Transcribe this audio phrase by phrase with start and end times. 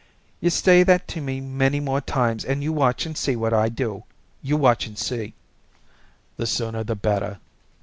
[0.39, 3.69] "You say that to me many more times and you watch and see what I
[3.69, 4.03] do;
[4.41, 5.35] you watch and see."
[6.37, 7.37] "The sooner the better."